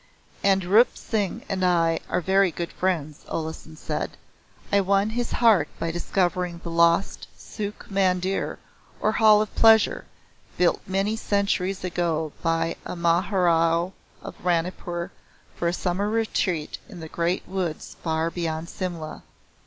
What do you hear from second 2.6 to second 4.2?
friends," Olesen said;